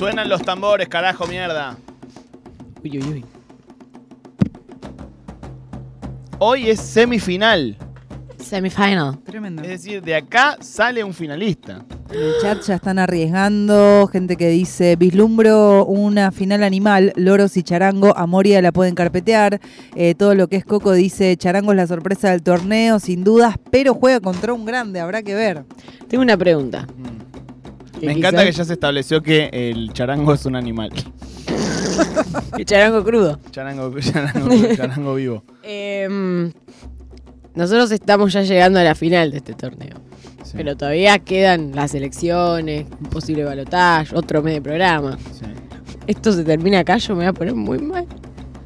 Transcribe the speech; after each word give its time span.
Suenan 0.00 0.30
los 0.30 0.40
tambores, 0.40 0.88
carajo, 0.88 1.26
mierda. 1.26 1.76
Uy, 2.82 3.00
uy, 3.00 3.04
uy. 3.06 3.24
Hoy 6.38 6.70
es 6.70 6.80
semifinal. 6.80 7.76
Semifinal. 8.38 9.18
Tremendo. 9.26 9.60
Es 9.60 9.68
decir, 9.68 10.00
de 10.00 10.14
acá 10.14 10.56
sale 10.60 11.04
un 11.04 11.12
finalista. 11.12 11.84
En 12.10 12.18
el 12.18 12.32
chat 12.40 12.62
ya 12.62 12.76
están 12.76 12.98
arriesgando. 12.98 14.08
Gente 14.10 14.36
que 14.38 14.48
dice: 14.48 14.96
Vislumbro 14.96 15.84
una 15.84 16.32
final 16.32 16.62
animal, 16.62 17.12
loros 17.16 17.58
y 17.58 17.62
charango. 17.62 18.16
A 18.16 18.26
Moria 18.26 18.62
la 18.62 18.72
pueden 18.72 18.94
carpetear. 18.94 19.60
Eh, 19.94 20.14
todo 20.14 20.34
lo 20.34 20.48
que 20.48 20.56
es 20.56 20.64
Coco 20.64 20.94
dice: 20.94 21.36
Charango 21.36 21.72
es 21.72 21.76
la 21.76 21.86
sorpresa 21.86 22.30
del 22.30 22.42
torneo, 22.42 23.00
sin 23.00 23.22
dudas, 23.22 23.56
pero 23.70 23.92
juega 23.92 24.20
contra 24.20 24.54
un 24.54 24.64
grande. 24.64 24.98
Habrá 24.98 25.22
que 25.22 25.34
ver. 25.34 25.66
Tengo 26.08 26.22
una 26.22 26.38
pregunta. 26.38 26.86
Mm. 26.96 27.19
Me 28.02 28.12
encanta 28.12 28.44
que 28.44 28.52
ya 28.52 28.64
se 28.64 28.72
estableció 28.72 29.22
que 29.22 29.50
el 29.52 29.92
charango 29.92 30.34
es 30.34 30.46
un 30.46 30.56
animal. 30.56 30.90
que 32.56 32.64
charango 32.64 33.04
crudo. 33.04 33.38
Charango, 33.50 33.92
charango, 34.00 34.74
charango 34.76 35.14
vivo. 35.14 35.44
Em, 35.62 36.52
nosotros 37.54 37.90
estamos 37.92 38.32
ya 38.32 38.42
llegando 38.42 38.78
a 38.78 38.84
la 38.84 38.94
final 38.94 39.30
de 39.30 39.38
este 39.38 39.54
torneo. 39.54 39.96
Sí, 40.44 40.52
Pero 40.56 40.76
todavía 40.76 41.18
quedan 41.18 41.72
las 41.74 41.94
elecciones, 41.94 42.86
un 43.00 43.10
posible 43.10 43.44
balotaje, 43.44 44.16
otro 44.16 44.42
mes 44.42 44.54
de 44.54 44.62
programa. 44.62 45.18
sí. 45.32 45.46
Esto 46.06 46.32
se 46.32 46.42
termina 46.42 46.80
acá, 46.80 46.96
yo 46.96 47.14
me 47.14 47.20
voy 47.20 47.26
a 47.26 47.32
poner 47.32 47.54
muy 47.54 47.78
mal. 47.78 48.04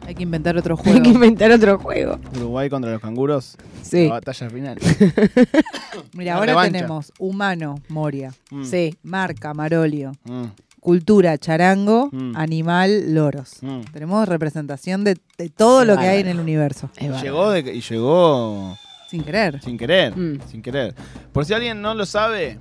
Hay 0.06 0.14
que 0.14 0.22
inventar 0.22 0.56
otro 0.56 0.76
Hay 0.78 0.84
juego. 0.84 1.02
que 1.02 1.08
inventar 1.10 1.50
otro 1.50 1.78
juego. 1.78 2.18
Uruguay 2.36 2.68
contra 2.68 2.92
los 2.92 3.00
canguros. 3.00 3.56
Sí, 3.82 4.06
La 4.08 4.14
batalla 4.14 4.50
final. 4.50 4.78
Mira, 6.14 6.34
ahora 6.34 6.46
revancha. 6.52 6.72
tenemos 6.72 7.12
humano, 7.18 7.76
Moria. 7.88 8.32
Mm, 8.50 8.64
sí. 8.64 8.96
Marca, 9.02 9.54
Marolio. 9.54 10.12
mm, 10.24 10.44
Cultura, 10.80 11.38
charango. 11.38 12.10
Mm. 12.12 12.36
Animal, 12.36 13.14
loros. 13.14 13.56
mm. 13.62 13.80
Tenemos 13.92 14.28
representación 14.28 15.04
de, 15.04 15.16
de 15.38 15.48
todo 15.48 15.84
lo 15.84 15.96
que 15.96 16.06
hay 16.06 16.20
en 16.20 16.28
el 16.28 16.38
universo. 16.40 16.90
Es 16.96 17.04
bárbaro. 17.08 17.22
Llegó 17.24 17.50
de- 17.50 17.74
y 17.74 17.80
llegó 17.80 18.76
Sin 19.08 19.24
querer. 19.24 19.62
sin 19.62 19.78
querer. 19.78 20.14
Mm. 20.16 20.40
Sin 20.50 20.60
querer. 20.62 20.94
Por 21.32 21.46
si 21.46 21.54
alguien 21.54 21.80
no 21.80 21.94
lo 21.94 22.04
sabe 22.04 22.58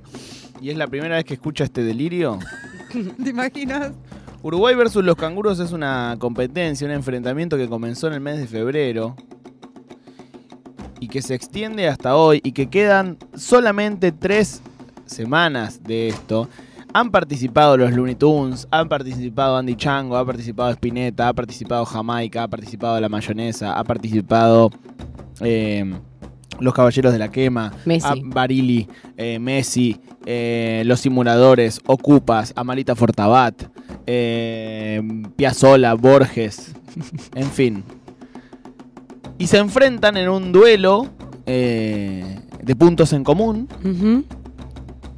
y 0.62 0.70
es 0.70 0.76
la 0.78 0.86
primera 0.86 1.16
vez 1.16 1.24
que 1.24 1.34
escucha 1.34 1.64
este 1.64 1.82
delirio, 1.82 2.38
¿Te 3.22 3.30
imaginas? 3.30 3.90
Uruguay 4.44 4.74
versus 4.74 5.02
los 5.02 5.16
canguros 5.16 5.58
es 5.58 5.72
una 5.72 6.16
competencia, 6.18 6.86
un 6.86 6.92
enfrentamiento 6.92 7.56
que 7.56 7.66
comenzó 7.66 8.08
en 8.08 8.12
el 8.12 8.20
mes 8.20 8.36
de 8.36 8.46
febrero 8.46 9.16
y 11.00 11.08
que 11.08 11.22
se 11.22 11.34
extiende 11.34 11.88
hasta 11.88 12.14
hoy 12.14 12.42
y 12.44 12.52
que 12.52 12.68
quedan 12.68 13.16
solamente 13.34 14.12
tres 14.12 14.60
semanas 15.06 15.82
de 15.82 16.08
esto. 16.08 16.50
Han 16.92 17.10
participado 17.10 17.78
los 17.78 17.90
Looney 17.92 18.16
Tunes, 18.16 18.68
han 18.70 18.86
participado 18.86 19.56
Andy 19.56 19.76
Chango, 19.76 20.14
ha 20.14 20.26
participado 20.26 20.70
Spinetta, 20.72 21.28
ha 21.28 21.32
participado 21.32 21.86
Jamaica, 21.86 22.42
ha 22.42 22.48
participado 22.48 23.00
La 23.00 23.08
Mayonesa, 23.08 23.72
ha 23.72 23.82
participado 23.82 24.70
eh, 25.40 25.90
Los 26.60 26.74
Caballeros 26.74 27.14
de 27.14 27.18
la 27.18 27.30
Quema, 27.30 27.72
Messi. 27.86 28.22
Barili, 28.26 28.88
eh, 29.16 29.38
Messi, 29.38 29.98
eh, 30.26 30.82
Los 30.84 31.00
Simuladores, 31.00 31.80
Ocupas, 31.86 32.52
Amalita 32.54 32.94
Fortabat, 32.94 33.72
eh, 34.06 35.02
Piazzola, 35.36 35.94
Borges, 35.94 36.72
en 37.34 37.50
fin. 37.50 37.84
Y 39.38 39.46
se 39.46 39.58
enfrentan 39.58 40.16
en 40.16 40.28
un 40.28 40.52
duelo 40.52 41.08
eh, 41.46 42.40
de 42.62 42.76
puntos 42.76 43.12
en 43.12 43.24
común. 43.24 43.68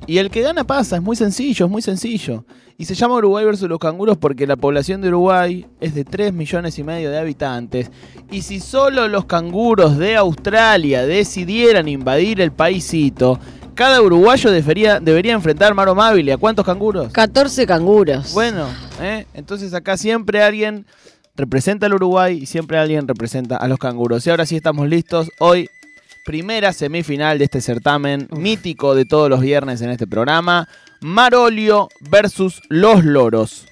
Y 0.06 0.18
el 0.18 0.30
que 0.30 0.42
gana 0.42 0.64
pasa, 0.64 0.96
es 0.96 1.02
muy 1.02 1.16
sencillo, 1.16 1.66
es 1.66 1.72
muy 1.72 1.82
sencillo. 1.82 2.44
Y 2.78 2.84
se 2.84 2.94
llama 2.94 3.14
Uruguay 3.16 3.44
versus 3.44 3.68
los 3.68 3.78
canguros 3.78 4.18
porque 4.18 4.46
la 4.46 4.56
población 4.56 5.00
de 5.00 5.08
Uruguay 5.08 5.66
es 5.80 5.94
de 5.94 6.04
3 6.04 6.32
millones 6.34 6.78
y 6.78 6.84
medio 6.84 7.10
de 7.10 7.18
habitantes. 7.18 7.90
Y 8.30 8.42
si 8.42 8.60
solo 8.60 9.08
los 9.08 9.24
canguros 9.24 9.96
de 9.96 10.16
Australia 10.16 11.06
decidieran 11.06 11.88
invadir 11.88 12.40
el 12.40 12.52
paísito, 12.52 13.40
cada 13.76 14.00
uruguayo 14.00 14.50
debería, 14.50 14.98
debería 14.98 15.34
enfrentar 15.34 15.74
Maro 15.74 15.94
Mávile. 15.94 16.32
¿A 16.32 16.38
cuántos 16.38 16.64
canguros? 16.64 17.12
14 17.12 17.66
canguros. 17.66 18.32
Bueno, 18.32 18.68
¿eh? 19.00 19.26
entonces 19.34 19.74
acá 19.74 19.96
siempre 19.96 20.42
alguien 20.42 20.86
representa 21.36 21.86
al 21.86 21.94
Uruguay 21.94 22.38
y 22.42 22.46
siempre 22.46 22.78
alguien 22.78 23.06
representa 23.06 23.56
a 23.56 23.68
los 23.68 23.78
canguros. 23.78 24.26
Y 24.26 24.30
ahora 24.30 24.46
sí 24.46 24.56
estamos 24.56 24.88
listos. 24.88 25.28
Hoy, 25.38 25.68
primera 26.24 26.72
semifinal 26.72 27.38
de 27.38 27.44
este 27.44 27.60
certamen 27.60 28.28
mítico 28.30 28.94
de 28.94 29.04
todos 29.04 29.28
los 29.28 29.42
viernes 29.42 29.82
en 29.82 29.90
este 29.90 30.06
programa. 30.06 30.66
Marolio 31.00 31.90
versus 32.10 32.62
los 32.70 33.04
loros. 33.04 33.66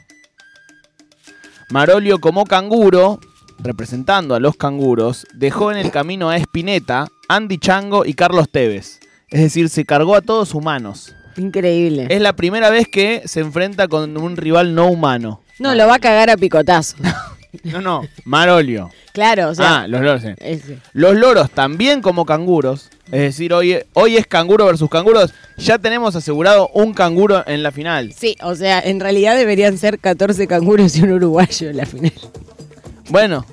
Marolio 1.71 2.21
como 2.21 2.45
canguro, 2.45 3.21
representando 3.59 4.35
a 4.35 4.41
los 4.41 4.55
canguros, 4.57 5.27
dejó 5.33 5.73
en 5.73 5.79
el 5.79 5.91
camino 5.91 6.29
a 6.29 6.37
Espineta, 6.37 7.09
Andy 7.31 7.57
Chango 7.57 8.05
y 8.05 8.13
Carlos 8.13 8.51
Tevez. 8.51 9.01
Es 9.31 9.41
decir, 9.41 9.69
se 9.69 9.85
cargó 9.85 10.15
a 10.15 10.21
todos 10.23 10.55
humanos. 10.55 11.15
Increíble. 11.37 12.07
Es 12.11 12.21
la 12.21 12.35
primera 12.35 12.71
vez 12.71 12.87
que 12.89 13.23
se 13.25 13.41
enfrenta 13.41 13.89
con 13.89 14.17
un 14.17 14.37
rival 14.37 14.75
no 14.75 14.87
humano. 14.87 15.41
No, 15.59 15.75
lo 15.75 15.87
va 15.87 15.97
a 15.97 15.99
cagar 15.99 16.31
a 16.31 16.37
picotazo. 16.37 16.97
No, 17.63 17.81
no, 17.81 18.03
Marolio. 18.25 18.91
claro, 19.13 19.51
o 19.51 19.55
sea. 19.55 19.83
ah, 19.83 19.87
los 19.89 20.01
loros. 20.01 20.23
sí. 20.23 20.29
ese. 20.39 20.79
Los 20.93 21.15
loros 21.15 21.53
también 21.53 22.03
como 22.03 22.27
canguros. 22.27 22.91
Es 23.07 23.21
decir, 23.21 23.53
hoy, 23.53 23.79
hoy 23.93 24.17
es 24.17 24.27
canguro 24.27 24.67
versus 24.67 24.91
canguros. 24.91 25.33
Ya 25.57 25.79
tenemos 25.79 26.17
asegurado 26.17 26.69
un 26.75 26.93
canguro 26.95 27.45
en 27.47 27.63
la 27.63 27.71
final. 27.71 28.13
Sí, 28.13 28.35
o 28.43 28.57
sea, 28.57 28.81
en 28.81 28.99
realidad 28.99 29.37
deberían 29.37 29.79
ser 29.79 30.01
14 30.01 30.49
canguros 30.49 30.97
y 30.97 31.03
un 31.03 31.13
uruguayo 31.13 31.71
en 31.71 31.77
la 31.77 31.87
final. 31.87 32.13
Bueno, 33.11 33.45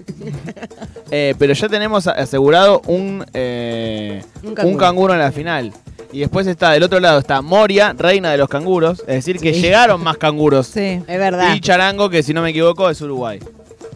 eh, 1.12 1.36
pero 1.38 1.54
ya 1.54 1.68
tenemos 1.70 2.08
asegurado 2.08 2.82
un, 2.88 3.26
eh, 3.34 4.24
Un 4.44 4.56
un, 4.66 4.78
canguro. 4.78 5.14
en 5.14 5.20
la 5.20 5.32
final. 5.32 5.74
Y 6.14 6.20
después 6.20 6.46
está, 6.48 6.72
del 6.72 6.84
otro 6.84 7.00
lado 7.00 7.20
está 7.20 7.42
Moria, 7.42 7.94
reina 7.98 8.32
de 8.32 8.38
los 8.38 8.50
canguros. 8.50 9.00
Es 9.02 9.08
decir, 9.26 9.40
que 9.40 9.54
Sí. 9.54 9.62
llegaron 9.62 10.04
más 10.04 10.18
canguros. 10.18 10.68
Sí. 10.68 11.02
Es 11.08 11.18
verdad. 11.18 11.56
Y 11.56 11.62
Charango, 11.62 12.10
que 12.10 12.22
si 12.24 12.34
no 12.34 12.42
me 12.42 12.50
equivoco, 12.50 12.90
es 12.90 13.00
Uruguay. 13.02 13.40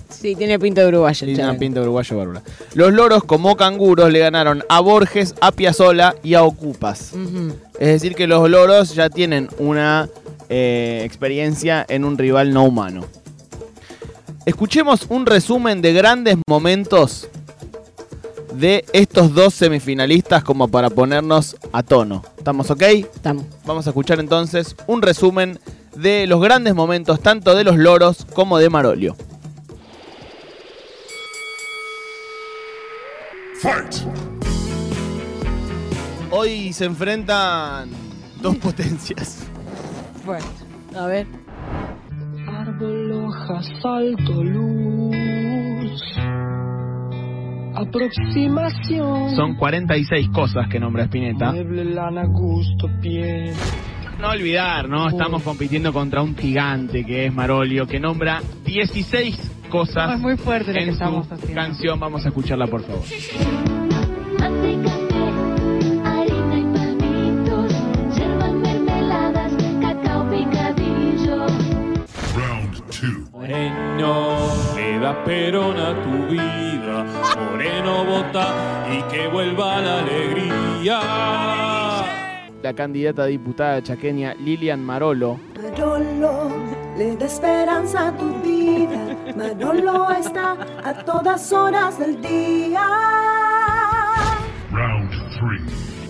Sí, 0.10 0.34
tiene 0.36 0.58
pinta 0.58 0.82
de 0.82 0.88
uruguayo. 0.88 1.26
Tiene 1.28 1.54
pinta 1.56 1.80
de 1.82 1.86
uruguayo 1.86 2.18
bárbara. 2.18 2.42
Los 2.74 2.94
loros, 2.94 3.24
como 3.26 3.58
canguros, 3.58 4.10
le 4.12 4.20
ganaron 4.20 4.64
a 4.70 4.80
Borges, 4.80 5.36
a 5.42 5.52
Piazzola 5.52 6.16
y 6.24 6.36
a 6.36 6.44
Ocupas. 6.44 7.12
Es 7.80 7.88
decir, 7.88 8.16
que 8.16 8.26
los 8.26 8.50
loros 8.50 8.96
ya 8.96 9.10
tienen 9.10 9.50
una 9.60 10.08
eh, 10.48 11.02
experiencia 11.04 11.86
en 11.90 12.06
un 12.06 12.18
rival 12.18 12.54
no 12.54 12.64
humano. 12.64 13.06
Escuchemos 14.46 15.08
un 15.10 15.26
resumen 15.26 15.82
de 15.82 15.92
grandes 15.92 16.38
momentos 16.48 17.28
de 18.54 18.86
estos 18.94 19.34
dos 19.34 19.56
semifinalistas 19.56 20.44
como 20.44 20.68
para 20.68 20.92
ponernos 20.92 21.56
a 21.74 21.82
tono. 21.82 22.24
¿Estamos 22.38 22.70
ok? 22.70 22.84
Estamos. 22.84 23.46
Vamos 23.66 23.88
a 23.88 23.90
escuchar 23.90 24.20
entonces 24.20 24.76
un 24.86 25.02
resumen 25.02 25.60
de 25.96 26.28
los 26.28 26.40
grandes 26.42 26.76
momentos 26.76 27.22
tanto 27.22 27.56
de 27.56 27.64
los 27.64 27.76
loros 27.78 28.26
como 28.34 28.60
de 28.60 28.70
Marolio. 28.70 29.16
Hoy 36.30 36.72
se 36.72 36.86
enfrentan 36.86 37.90
dos 38.42 38.56
potencias. 38.58 39.40
Bueno. 40.24 40.46
A 40.96 41.08
ver. 41.08 41.45
Árbol, 42.76 43.12
hoja, 43.14 43.62
salto, 43.82 44.44
luz. 44.44 46.02
Aproximación. 47.74 49.34
Son 49.34 49.56
46 49.56 50.28
cosas 50.30 50.68
que 50.68 50.78
nombra 50.78 51.04
Spinetta. 51.06 51.54
Mueble, 51.54 51.86
lana, 51.86 52.26
gusto, 52.26 52.90
piel. 53.02 53.54
No 54.20 54.30
olvidar, 54.30 54.90
¿no? 54.90 55.08
Estamos 55.08 55.42
compitiendo 55.44 55.94
contra 55.94 56.22
un 56.22 56.36
gigante 56.36 57.06
que 57.06 57.28
es 57.28 57.34
Marolio, 57.34 57.88
que 57.88 58.00
nombra 58.02 58.42
16 58.66 59.52
cosas 59.70 60.16
Es 60.16 60.20
muy 60.20 60.36
fuerte 60.36 60.74
lo 60.74 60.78
que 60.78 60.84
en 60.84 60.90
estamos 60.90 61.28
su 61.28 61.34
haciendo. 61.34 61.56
canción. 61.62 61.98
Vamos 61.98 62.26
a 62.26 62.28
escucharla, 62.30 62.68
por 62.68 62.82
favor. 62.84 63.04
Le 75.26 75.52
da 75.52 75.52
perón 75.52 75.78
a 75.78 75.94
tu 76.04 76.28
vida. 76.28 77.06
Moreno 77.36 78.06
vota 78.06 78.88
y 78.92 79.02
que 79.12 79.28
vuelva 79.28 79.82
la 79.82 80.00
alegría. 80.00 81.00
La 82.62 82.74
candidata 82.74 83.24
a 83.24 83.26
diputada 83.28 83.84
chaqueña 83.84 84.34
Lilian 84.34 84.84
Marolo 84.84 85.40
Manolo 85.56 86.50
le 86.98 87.16
da 87.16 87.26
esperanza 87.26 88.08
a 88.08 88.18
tu 88.18 88.42
vida. 88.42 89.16
Manolo 89.36 90.12
está 90.12 90.58
a 90.84 90.94
todas 91.04 91.52
horas 91.54 92.00
del 92.00 92.22
día. 92.22 92.88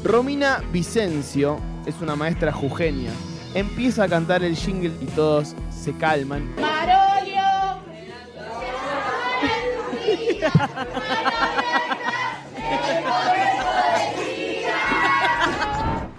Romina 0.03 0.61
Vicencio 0.71 1.59
es 1.85 1.99
una 2.01 2.15
maestra 2.15 2.51
jujeña 2.51 3.11
empieza 3.55 4.03
a 4.03 4.07
cantar 4.07 4.43
el 4.43 4.55
jingle 4.55 4.91
y 5.01 5.05
todos 5.07 5.55
se 5.71 5.93
calman. 5.93 6.43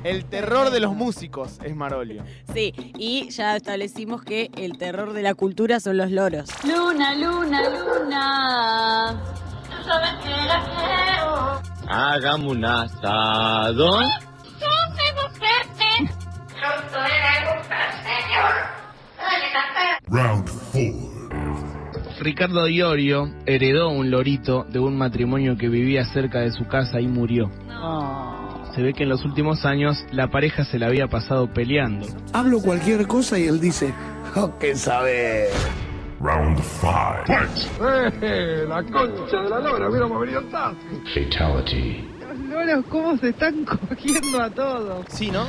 El 0.04 0.24
terror 0.26 0.70
de 0.70 0.78
los 0.78 0.94
músicos 0.94 1.58
es 1.64 1.74
Marolio. 1.74 2.22
Sí, 2.54 2.72
y 2.96 3.28
ya 3.30 3.56
establecimos 3.56 4.22
que 4.22 4.50
el 4.56 4.78
terror 4.78 5.12
de 5.12 5.22
la 5.22 5.34
cultura 5.34 5.80
son 5.80 5.96
los 5.96 6.12
loros. 6.12 6.48
Luna, 6.64 7.14
luna, 7.16 7.62
luna. 7.68 9.20
Tú 9.64 9.82
sabes 9.84 10.10
que 10.22 10.30
la 10.30 10.64
quiero. 10.64 11.60
Hagamos 11.88 12.52
un 12.52 12.64
asado. 12.64 14.00
Yo 14.60 14.76
Ricardo 22.26 22.66
Iorio 22.66 23.30
heredó 23.46 23.88
un 23.88 24.10
lorito 24.10 24.66
de 24.68 24.80
un 24.80 24.98
matrimonio 24.98 25.56
que 25.56 25.68
vivía 25.68 26.04
cerca 26.06 26.40
de 26.40 26.50
su 26.50 26.66
casa 26.66 27.00
y 27.00 27.06
murió. 27.06 27.52
Se 28.74 28.82
ve 28.82 28.94
que 28.94 29.04
en 29.04 29.10
los 29.10 29.24
últimos 29.24 29.64
años 29.64 30.04
la 30.10 30.26
pareja 30.28 30.64
se 30.64 30.80
la 30.80 30.88
había 30.88 31.06
pasado 31.06 31.54
peleando. 31.54 32.04
Hablo 32.32 32.60
cualquier 32.60 33.06
cosa 33.06 33.38
y 33.38 33.44
él 33.44 33.60
dice, 33.60 33.94
oh, 34.34 34.58
¿qué 34.58 34.74
sabe? 34.74 35.50
Round 36.18 36.58
five. 36.58 37.22
Fight. 37.78 38.14
Eh, 38.20 38.64
la 38.68 38.82
concha 38.82 39.42
de 39.42 39.48
la 39.48 39.60
lora, 39.60 39.88
hubiéramos 39.88 40.20
venido 40.20 40.42
tarde. 40.46 40.78
Fatality. 41.14 42.08
Los 42.18 42.38
loros, 42.40 42.84
¿cómo 42.88 43.16
se 43.18 43.28
están 43.28 43.64
cogiendo 43.88 44.42
a 44.42 44.50
todos? 44.50 45.06
Sí, 45.10 45.30
¿no? 45.30 45.46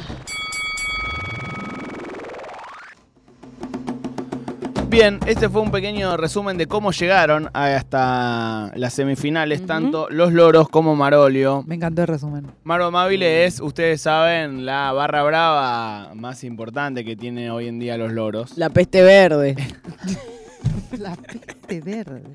Bien, 4.90 5.20
este 5.26 5.50
fue 5.50 5.62
un 5.62 5.70
pequeño 5.70 6.16
resumen 6.16 6.58
de 6.58 6.66
cómo 6.66 6.92
llegaron 6.92 7.50
hasta 7.54 8.72
las 8.76 8.94
semifinales, 8.94 9.66
tanto 9.66 10.08
los 10.10 10.32
loros 10.32 10.70
como 10.70 10.96
Marolio. 10.96 11.64
Me 11.68 11.76
encantó 11.76 12.04
el 12.04 12.08
resumen. 12.08 12.48
Maro 12.64 12.86
Amabile 12.86 13.46
es, 13.46 13.60
ustedes 13.60 14.02
saben, 14.02 14.66
la 14.66 14.94
barra 14.94 15.24
brava 15.24 16.14
más 16.16 16.46
importante 16.46 17.04
que 17.04 17.18
tiene 17.18 17.52
hoy 17.52 17.68
en 17.68 17.80
día 17.80 17.98
los 17.98 18.14
loros. 18.14 18.58
La 18.58 18.70
peste 18.70 19.02
verde. 19.04 19.56
La 20.98 21.16
peste 21.16 21.82
verde. 21.82 22.24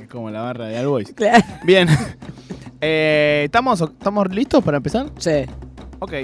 Es 0.00 0.08
como 0.08 0.30
la 0.30 0.42
barra 0.42 0.66
de 0.66 0.76
Albois. 0.76 1.12
Claro. 1.14 1.44
Bien. 1.64 1.88
Eh, 2.84 3.42
¿estamos, 3.44 3.80
¿Estamos 3.80 4.28
listos 4.34 4.64
para 4.64 4.78
empezar? 4.78 5.06
Sí. 5.16 5.46
Ok. 6.00 6.14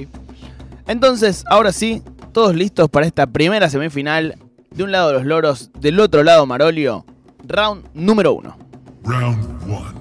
Entonces, 0.89 1.45
ahora 1.49 1.71
sí, 1.71 2.03
todos 2.39 2.55
listos 2.55 2.89
para 2.89 3.05
esta 3.05 3.27
primera 3.27 3.69
semifinal. 3.69 4.39
De 4.71 4.85
un 4.85 4.93
lado 4.93 5.13
los 5.13 5.25
loros, 5.25 5.73
del 5.81 5.99
otro 5.99 6.23
lado 6.23 6.47
Marolio. 6.47 7.05
Round 7.45 7.89
número 7.95 8.33
uno. 8.33 8.57
Round 9.03 9.65
one. 9.65 9.99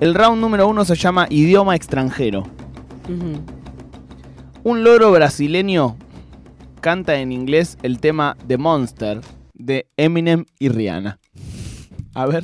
El 0.00 0.16
round 0.16 0.40
número 0.40 0.66
uno 0.66 0.84
se 0.84 0.96
llama 0.96 1.28
idioma 1.30 1.76
extranjero. 1.76 2.42
Un 4.64 4.82
loro 4.82 5.12
brasileño 5.12 5.96
canta 6.80 7.20
en 7.20 7.30
inglés 7.30 7.78
el 7.84 8.00
tema 8.00 8.36
The 8.48 8.58
Monster 8.58 9.20
de 9.54 9.86
Eminem 9.96 10.46
y 10.58 10.70
Rihanna. 10.70 11.20
A 12.14 12.26
ver. 12.26 12.42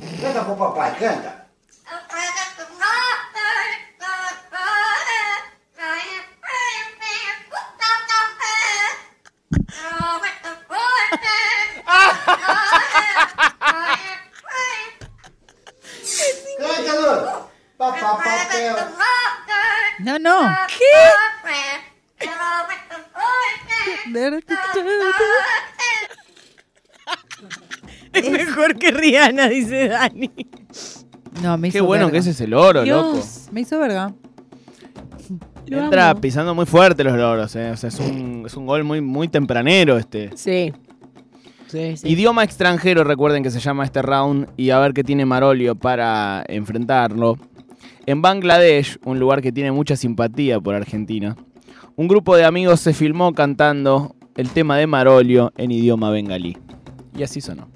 No, 19.98 20.18
no. 20.18 20.56
Es 28.12 28.30
mejor 28.30 28.76
que 28.78 28.90
Rihanna, 28.90 29.48
dice 29.48 29.88
Dani. 29.88 30.30
No, 31.42 31.58
me 31.58 31.68
hizo 31.68 31.74
Qué 31.76 31.80
bueno 31.82 32.06
verga. 32.06 32.12
que 32.12 32.18
es 32.18 32.26
ese 32.28 32.46
loro, 32.46 32.84
loco. 32.84 33.12
Dios. 33.14 33.48
Me 33.52 33.60
hizo 33.60 33.78
verga. 33.78 34.14
Lo 35.66 35.82
Entra 35.84 36.10
amo. 36.10 36.20
pisando 36.20 36.54
muy 36.54 36.64
fuerte 36.64 37.04
los 37.04 37.14
loros, 37.16 37.54
eh. 37.56 37.70
O 37.72 37.76
sea, 37.76 37.88
es 37.88 37.98
un, 37.98 38.44
es 38.46 38.54
un 38.54 38.66
gol 38.66 38.84
muy, 38.84 39.00
muy 39.00 39.28
tempranero 39.28 39.98
este. 39.98 40.30
Sí. 40.36 40.72
Sí, 41.66 41.96
sí. 41.96 42.08
Idioma 42.08 42.44
extranjero, 42.44 43.02
recuerden 43.02 43.42
que 43.42 43.50
se 43.50 43.58
llama 43.58 43.84
este 43.84 44.00
round 44.00 44.48
y 44.56 44.70
a 44.70 44.78
ver 44.78 44.94
qué 44.94 45.02
tiene 45.02 45.26
Marolio 45.26 45.74
para 45.74 46.44
enfrentarlo. 46.48 47.36
En 48.08 48.22
Bangladesh, 48.22 49.00
un 49.04 49.18
lugar 49.18 49.42
que 49.42 49.50
tiene 49.50 49.72
mucha 49.72 49.96
simpatía 49.96 50.60
por 50.60 50.76
Argentina, 50.76 51.34
un 51.96 52.06
grupo 52.06 52.36
de 52.36 52.44
amigos 52.44 52.78
se 52.78 52.94
filmó 52.94 53.32
cantando 53.34 54.14
el 54.36 54.50
tema 54.50 54.76
de 54.76 54.86
Marolio 54.86 55.52
en 55.56 55.72
idioma 55.72 56.10
bengalí. 56.10 56.56
Y 57.18 57.24
así 57.24 57.40
sonó. 57.40 57.66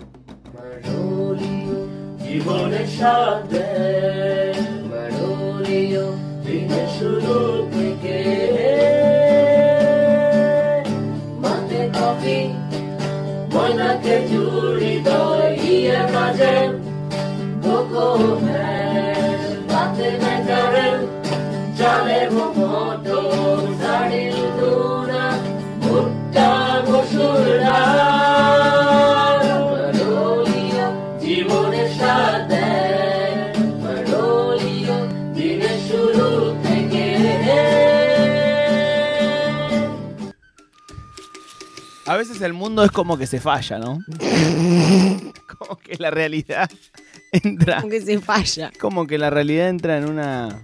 Veces 42.29 42.41
el 42.43 42.53
mundo 42.53 42.85
es 42.85 42.91
como 42.91 43.17
que 43.19 43.27
se 43.27 43.41
falla, 43.41 43.79
¿no? 43.79 43.99
como 45.59 45.77
que 45.79 45.97
la 45.99 46.11
realidad 46.11 46.71
entra. 47.33 47.81
Aunque 47.81 48.01
se 48.01 48.19
falla. 48.21 48.71
Como 48.81 49.07
que 49.07 49.19
la 49.19 49.31
realidad 49.31 49.69
entra 49.69 49.99
en 49.99 50.05
una. 50.09 50.63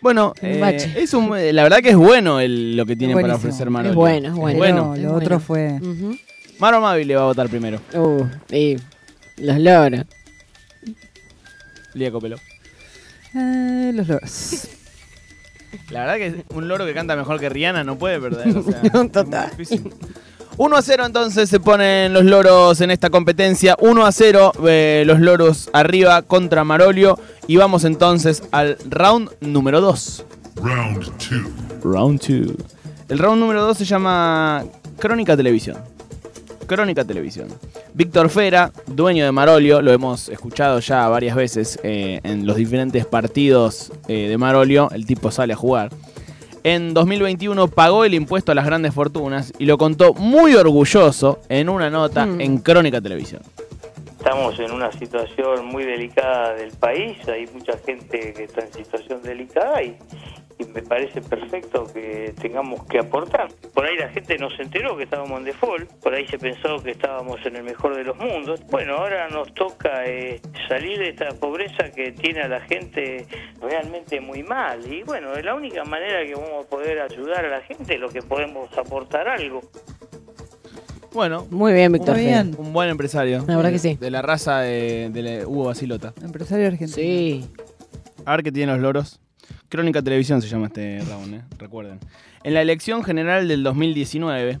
Bueno, 0.00 0.34
Un 0.42 0.48
eh, 0.48 0.60
bache. 0.60 0.92
es 1.02 1.14
un- 1.14 1.30
la 1.30 1.62
verdad 1.62 1.78
que 1.78 1.88
es 1.90 1.96
bueno 1.96 2.38
el- 2.40 2.76
lo 2.76 2.84
que 2.86 2.94
tiene 2.96 3.14
para 3.14 3.34
ofrecer 3.36 3.70
Marolio. 3.70 3.90
Es 3.92 3.96
bueno, 3.96 4.28
es 4.28 4.34
bueno. 4.34 4.58
Pero 4.60 4.94
Es 4.94 5.00
lo 5.02 5.08
bueno. 5.12 5.14
otro 5.24 5.40
fue. 5.40 5.78
Ujú. 5.80 6.16
Maro 6.58 6.80
Mavi 6.80 7.04
le 7.04 7.16
va 7.16 7.22
a 7.22 7.26
votar 7.26 7.48
primero. 7.48 7.80
Uh, 7.94 8.24
y 8.54 8.76
los 9.38 9.58
loros. 9.58 10.04
Lía 11.94 12.10
Copelo. 12.12 12.36
Eh, 13.34 13.90
los 13.94 14.06
loros. 14.06 14.68
La 15.90 16.00
verdad 16.06 16.16
que 16.16 16.44
un 16.54 16.68
loro 16.68 16.84
que 16.86 16.94
canta 16.94 17.16
mejor 17.16 17.38
que 17.40 17.48
Rihanna 17.48 17.84
no 17.84 17.96
puede 17.98 18.20
perder. 18.20 18.56
o 18.56 18.62
sea, 18.62 18.80
total. 19.12 19.48
muy 19.56 19.64
difícil. 19.64 19.92
1 20.58 20.74
a 20.76 20.80
0 20.80 21.04
entonces 21.04 21.50
se 21.50 21.60
ponen 21.60 22.14
los 22.14 22.24
loros 22.24 22.80
en 22.80 22.90
esta 22.90 23.10
competencia. 23.10 23.76
1 23.78 24.06
a 24.06 24.10
0 24.12 24.52
eh, 24.66 25.02
los 25.06 25.20
loros 25.20 25.68
arriba 25.72 26.22
contra 26.22 26.64
Marolio. 26.64 27.18
Y 27.46 27.56
vamos 27.56 27.84
entonces 27.84 28.42
al 28.52 28.78
round 28.88 29.30
número 29.40 29.80
2. 29.82 30.24
Round 30.56 31.04
two. 31.18 31.50
Round 31.84 32.20
2. 32.20 32.56
El 33.10 33.18
round 33.18 33.38
número 33.40 33.62
2 33.66 33.76
se 33.76 33.84
llama 33.84 34.64
Crónica 34.98 35.36
Televisión. 35.36 35.76
Crónica 36.66 37.04
Televisión. 37.04 37.48
Víctor 37.96 38.28
Fera, 38.28 38.72
dueño 38.88 39.24
de 39.24 39.32
Marolio, 39.32 39.80
lo 39.80 39.90
hemos 39.90 40.28
escuchado 40.28 40.80
ya 40.80 41.08
varias 41.08 41.34
veces 41.34 41.80
eh, 41.82 42.20
en 42.24 42.46
los 42.46 42.56
diferentes 42.56 43.06
partidos 43.06 43.90
eh, 44.06 44.28
de 44.28 44.36
Marolio, 44.36 44.90
el 44.90 45.06
tipo 45.06 45.30
sale 45.30 45.54
a 45.54 45.56
jugar. 45.56 45.88
En 46.62 46.92
2021 46.92 47.68
pagó 47.68 48.04
el 48.04 48.12
impuesto 48.12 48.52
a 48.52 48.54
las 48.54 48.66
grandes 48.66 48.92
fortunas 48.92 49.50
y 49.58 49.64
lo 49.64 49.78
contó 49.78 50.12
muy 50.12 50.54
orgulloso 50.56 51.38
en 51.48 51.70
una 51.70 51.88
nota 51.88 52.26
Mm. 52.26 52.40
en 52.42 52.58
Crónica 52.58 53.00
Televisión. 53.00 53.40
Estamos 54.18 54.58
en 54.60 54.72
una 54.72 54.92
situación 54.92 55.64
muy 55.64 55.84
delicada 55.84 56.52
del 56.52 56.72
país, 56.72 57.16
hay 57.28 57.46
mucha 57.46 57.78
gente 57.78 58.34
que 58.34 58.44
está 58.44 58.60
en 58.60 58.74
situación 58.74 59.22
delicada 59.22 59.82
y, 59.82 59.96
y 60.58 60.64
me 60.64 60.82
parece 60.82 61.20
perfecto 61.20 61.86
que 61.92 62.32
tengamos 62.40 62.84
que 62.86 62.98
aportar. 62.98 63.48
Por 63.74 63.84
ahí 63.84 63.96
la 63.96 64.08
gente 64.08 64.38
no 64.38 64.48
se 64.50 64.62
enteró 64.62 64.96
que 64.96 65.04
estábamos 65.04 65.38
en 65.40 65.44
default, 65.44 65.90
por 66.02 66.14
ahí 66.14 66.26
se 66.28 66.38
pensó 66.38 66.82
que 66.82 66.92
estábamos 66.92 67.44
en 67.44 67.56
el 67.56 67.62
mejor 67.62 67.94
de 67.96 68.04
los 68.04 68.16
mundos. 68.16 68.60
Bueno, 68.70 68.96
ahora 68.96 69.28
nos 69.28 69.52
toca 69.54 70.04
eh, 70.06 70.40
salir 70.68 70.98
de 70.98 71.10
esta 71.10 71.28
pobreza 71.38 71.90
que 71.94 72.12
tiene 72.12 72.40
a 72.42 72.48
la 72.48 72.60
gente 72.60 73.26
realmente 73.60 74.20
muy 74.20 74.42
mal. 74.42 74.80
Y 74.90 75.02
bueno, 75.02 75.34
es 75.34 75.44
la 75.44 75.54
única 75.54 75.84
manera 75.84 76.24
que 76.24 76.34
vamos 76.34 76.64
a 76.64 76.68
poder 76.68 77.00
ayudar 77.00 77.44
a 77.44 77.48
la 77.48 77.60
gente, 77.62 77.94
es 77.94 78.00
lo 78.00 78.08
que 78.08 78.22
podemos 78.22 78.68
aportar 78.78 79.28
algo. 79.28 79.60
Bueno, 81.12 81.46
Muy 81.50 81.72
bien, 81.72 81.92
Víctor. 81.92 82.14
Muy 82.14 82.24
Fede. 82.24 82.32
bien. 82.42 82.54
un 82.58 82.72
buen 82.74 82.90
empresario. 82.90 83.42
La 83.46 83.56
verdad 83.56 83.70
que 83.70 83.78
sí. 83.78 83.94
De 83.94 84.10
la 84.10 84.20
raza 84.20 84.60
de, 84.60 85.08
de 85.10 85.46
Hugo 85.46 85.64
Basilota. 85.64 86.12
Empresario 86.22 86.66
argentino. 86.66 86.94
Sí. 86.94 87.46
A 88.26 88.32
ver 88.32 88.42
qué 88.42 88.52
tienen 88.52 88.74
los 88.74 88.82
loros. 88.82 89.20
Crónica 89.68 90.02
Televisión 90.02 90.40
se 90.42 90.48
llama 90.48 90.66
este 90.66 91.00
round, 91.00 91.34
¿eh? 91.34 91.42
recuerden. 91.58 91.98
En 92.44 92.54
la 92.54 92.62
elección 92.62 93.02
general 93.02 93.48
del 93.48 93.62
2019, 93.62 94.60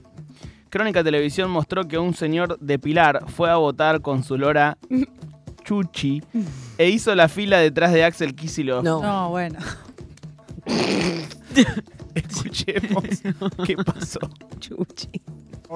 Crónica 0.70 1.04
Televisión 1.04 1.50
mostró 1.50 1.86
que 1.86 1.98
un 1.98 2.14
señor 2.14 2.58
de 2.58 2.78
Pilar 2.78 3.24
fue 3.28 3.50
a 3.50 3.56
votar 3.56 4.00
con 4.00 4.24
su 4.24 4.36
lora 4.36 4.76
Chuchi 5.64 6.22
e 6.78 6.88
hizo 6.88 7.14
la 7.14 7.28
fila 7.28 7.58
detrás 7.58 7.92
de 7.92 8.04
Axel 8.04 8.34
Kicillof. 8.34 8.84
No. 8.84 9.02
No, 9.02 9.30
bueno. 9.30 9.58
Escuchemos 12.14 13.04
qué 13.64 13.76
pasó. 13.76 14.20
Chuchi. 14.58 15.08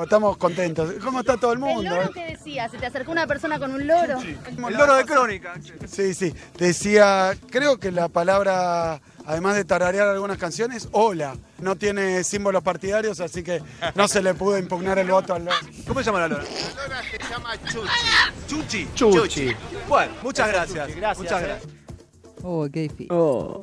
Estamos 0.02 0.36
contentos. 0.36 0.92
¿Cómo 1.02 1.20
está 1.20 1.36
todo 1.36 1.52
el 1.52 1.58
¿El 1.58 1.64
mundo? 1.64 1.90
loro 1.90 2.10
qué 2.12 2.26
decía? 2.36 2.68
¿Se 2.68 2.78
te 2.78 2.86
acercó 2.86 3.12
una 3.12 3.26
persona 3.26 3.58
con 3.58 3.72
un 3.72 3.86
loro? 3.86 4.18
El 4.20 4.74
loro 4.74 4.94
de 4.94 5.04
crónica. 5.04 5.54
Sí, 5.86 6.14
sí. 6.14 6.34
Decía, 6.56 7.36
creo 7.50 7.78
que 7.78 7.90
la 7.90 8.08
palabra, 8.08 9.00
además 9.26 9.56
de 9.56 9.64
tararear 9.64 10.08
algunas 10.08 10.38
canciones, 10.38 10.88
hola. 10.92 11.36
No 11.58 11.76
tiene 11.76 12.24
símbolos 12.24 12.62
partidarios, 12.62 13.20
así 13.20 13.42
que 13.42 13.62
no 13.94 14.08
se 14.08 14.22
le 14.22 14.34
pudo 14.34 14.56
impugnar 14.58 14.98
el 14.98 15.10
voto 15.10 15.34
al 15.34 15.44
loro. 15.44 15.56
¿Cómo 15.86 16.00
se 16.00 16.06
llama 16.06 16.20
la 16.20 16.28
lora? 16.28 16.44
La 16.44 16.82
lora 16.82 17.02
se 17.10 17.18
llama 17.28 17.50
Chuchi. 18.46 18.88
Chuchi. 18.94 19.18
Chuchi. 19.18 19.56
Bueno, 19.88 20.12
muchas 20.22 20.48
gracias. 20.48 20.88
Muchas 21.18 21.42
gracias. 21.42 21.62
Oh, 22.42 22.66
qué 22.72 22.80
difícil. 22.82 23.08
Oh. 23.10 23.62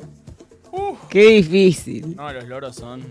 Qué 1.10 1.22
difícil. 1.22 2.16
No, 2.16 2.32
los 2.32 2.44
loros 2.44 2.76
son 2.76 3.02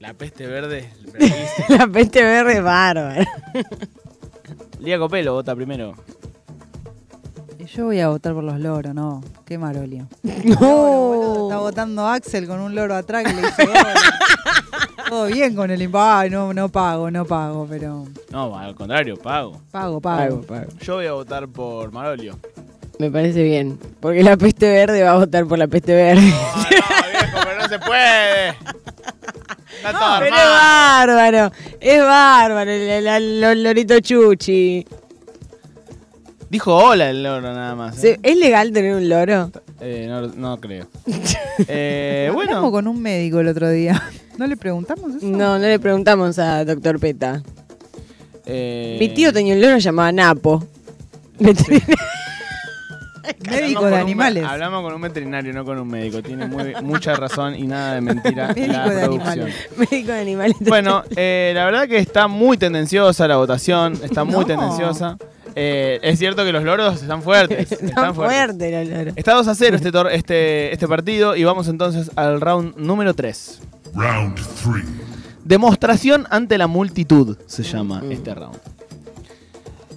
la 0.00 0.14
peste 0.14 0.46
verde. 0.46 0.90
La 1.68 1.86
peste 1.86 2.22
verde 2.22 2.54
es 2.54 2.62
bárbara. 2.62 3.26
Lía 4.80 4.98
Copelo 4.98 5.34
vota 5.34 5.54
primero. 5.54 5.94
Yo 7.74 7.84
voy 7.84 8.00
a 8.00 8.08
votar 8.08 8.34
por 8.34 8.42
los 8.42 8.58
loros, 8.58 8.94
no. 8.94 9.22
Qué 9.44 9.56
marolio. 9.58 10.08
No. 10.44 11.44
Está 11.44 11.58
votando 11.58 12.06
Axel 12.06 12.46
con 12.46 12.60
un 12.60 12.74
loro 12.74 12.94
atrás 12.94 13.24
que 13.24 13.34
le 13.34 13.42
dice 13.42 13.62
hola. 13.68 13.94
Todo 15.08 15.26
bien 15.26 15.54
con 15.54 15.70
el 15.70 15.82
impa. 15.82 16.20
Ay, 16.20 16.30
no, 16.30 16.52
no 16.54 16.68
pago, 16.68 17.10
no 17.10 17.24
pago, 17.24 17.66
pero. 17.68 18.06
No, 18.30 18.56
al 18.56 18.74
contrario, 18.74 19.16
pago. 19.16 19.60
Pago, 19.70 20.00
pago. 20.00 20.40
Pago, 20.40 20.42
pago. 20.42 20.72
Yo 20.80 20.94
voy 20.96 21.06
a 21.06 21.12
votar 21.12 21.46
por 21.48 21.92
Marolio. 21.92 22.38
Me 22.98 23.10
parece 23.10 23.42
bien. 23.42 23.78
Porque 24.00 24.22
la 24.22 24.36
peste 24.36 24.68
verde 24.68 25.02
va 25.02 25.10
a 25.12 25.18
votar 25.18 25.46
por 25.46 25.58
la 25.58 25.66
peste 25.66 25.94
verde. 25.94 26.22
No, 26.22 26.68
viejo, 27.10 27.38
pero 27.44 27.62
no 27.62 27.68
se 27.68 27.78
puede. 27.78 28.54
Está 29.82 29.92
todo 29.98 30.18
Pero 30.20 30.36
es 30.36 30.42
bárbaro. 30.42 31.52
Es 31.80 32.00
bárbaro. 32.02 32.70
El, 32.70 32.80
el- 32.82 33.06
el- 33.06 33.44
el 33.44 33.62
lorito 33.62 33.98
Chuchi. 34.00 34.86
Dijo 36.50 36.74
hola 36.76 37.10
el 37.10 37.22
loro 37.22 37.52
nada 37.52 37.74
más. 37.74 37.96
¿eh? 37.98 38.18
¿Se- 38.22 38.30
¿Es 38.30 38.36
legal 38.36 38.72
tener 38.72 38.94
un 38.94 39.08
loro? 39.08 39.50
Eh, 39.80 40.06
no, 40.08 40.22
no 40.28 40.60
creo. 40.60 40.86
Eh, 41.68 42.28
Hablamos 42.30 42.46
bueno, 42.46 42.70
con 42.72 42.88
un 42.88 43.02
médico 43.02 43.40
el 43.40 43.48
otro 43.48 43.68
día. 43.70 44.02
¿No 44.38 44.46
le 44.46 44.56
preguntamos 44.56 45.16
eso? 45.16 45.26
No, 45.26 45.58
no 45.58 45.66
le 45.66 45.78
preguntamos 45.78 46.38
a 46.38 46.64
doctor 46.64 46.98
Peta. 46.98 47.42
eh, 48.46 48.96
Mi 48.98 49.10
tío 49.10 49.30
tenía 49.32 49.54
un 49.54 49.60
loro 49.60 49.76
llamado 49.78 50.10
Napo. 50.12 50.64
Médico 53.48 53.86
de 53.86 53.92
un- 53.92 53.98
animales. 53.98 54.44
hablamos 54.44 54.82
con 54.82 54.94
un 54.94 55.00
veterinario, 55.00 55.52
no 55.52 55.64
con 55.64 55.78
un 55.78 55.88
médico. 55.88 56.22
Tiene 56.22 56.46
muy- 56.46 56.74
mucha 56.82 57.14
razón 57.14 57.54
y 57.54 57.66
nada 57.66 57.94
de 57.94 58.00
mentira. 58.00 58.48
Médico 58.54 58.72
la 58.72 58.88
de 58.88 59.04
producción. 59.04 59.30
animales. 59.30 59.56
Médico 59.76 60.12
de 60.12 60.20
animales. 60.20 60.56
Bueno, 60.60 61.02
eh, 61.16 61.52
la 61.54 61.64
verdad 61.64 61.88
que 61.88 61.98
está 61.98 62.28
muy 62.28 62.56
tendenciosa 62.56 63.26
la 63.28 63.36
votación. 63.36 63.94
Está 64.02 64.24
muy 64.24 64.40
No. 64.40 64.46
tendenciosa. 64.46 65.16
Eh, 65.56 65.98
es 66.02 66.18
cierto 66.18 66.44
que 66.44 66.52
los 66.52 66.62
loros 66.62 67.02
están 67.02 67.22
fuertes. 67.22 67.58
Están 67.72 67.88
Están 67.88 68.14
fuertes. 68.14 68.36
fuertes 68.46 68.88
los 68.88 68.96
loros. 68.98 69.14
Está 69.16 69.34
2 69.34 69.48
a 69.48 69.54
0 69.54 69.76
este, 69.76 69.90
tor- 69.92 70.10
este, 70.12 70.72
este 70.72 70.86
partido 70.86 71.34
y 71.36 71.42
vamos 71.44 71.66
entonces 71.68 72.10
al 72.16 72.40
round 72.40 72.76
número 72.76 73.14
3. 73.14 73.60
Round 73.94 74.34
3. 74.36 74.84
Demostración 75.44 76.26
ante 76.30 76.56
la 76.58 76.68
multitud 76.68 77.36
se 77.46 77.64
llama 77.64 78.00
Mm. 78.04 78.12
este 78.12 78.34
round. 78.34 78.58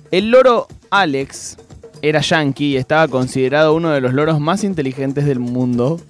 El 0.09 0.29
loro 0.31 0.67
Alex 0.89 1.57
era 2.03 2.19
yankee 2.19 2.65
y 2.73 2.77
estaba 2.77 3.07
considerado 3.07 3.73
uno 3.73 3.89
de 3.91 4.01
los 4.01 4.13
loros 4.13 4.39
más 4.39 4.63
inteligentes 4.65 5.25
del 5.25 5.39
mundo. 5.39 6.01